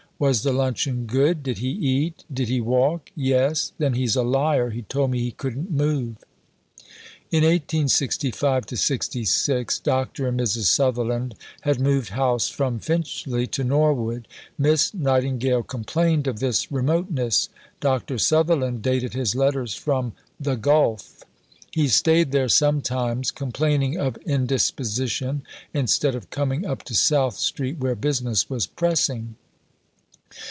[0.21, 1.41] "Was the luncheon good?
[1.41, 5.31] Did he eat?" "Did he walk?" "Yes." "Then he's a liar; he told me he
[5.31, 6.17] couldn't move."
[7.31, 10.27] In 1865 66 Dr.
[10.27, 10.65] and Mrs.
[10.65, 14.27] Sutherland had moved house from Finchley to Norwood.
[14.59, 17.49] Miss Nightingale complained of this remoteness.
[17.79, 18.19] Dr.
[18.19, 21.23] Sutherland dated his letters from "The Gulf."
[21.71, 25.41] He stayed there sometimes, complaining of indisposition,
[25.73, 29.37] instead of coming up to South Street where business was pressing.